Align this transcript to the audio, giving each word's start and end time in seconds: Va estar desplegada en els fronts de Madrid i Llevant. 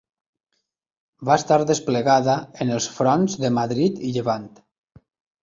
Va 1.29 1.35
estar 1.41 1.59
desplegada 1.73 2.39
en 2.65 2.73
els 2.77 2.89
fronts 2.97 3.37
de 3.45 3.53
Madrid 3.61 4.03
i 4.11 4.17
Llevant. 4.19 4.51